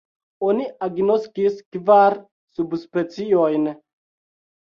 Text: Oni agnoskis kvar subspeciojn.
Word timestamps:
Oni 0.45 0.63
agnoskis 0.85 1.59
kvar 1.75 2.17
subspeciojn. 2.59 3.67